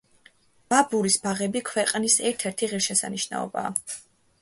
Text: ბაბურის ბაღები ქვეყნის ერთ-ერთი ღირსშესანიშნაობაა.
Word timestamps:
ბაბურის 0.73 1.17
ბაღები 1.27 1.63
ქვეყნის 1.69 2.17
ერთ-ერთი 2.33 2.73
ღირსშესანიშნაობაა. 2.75 3.73